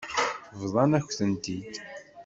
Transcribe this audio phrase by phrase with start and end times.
[0.59, 1.73] Bḍant-akent-tent-id.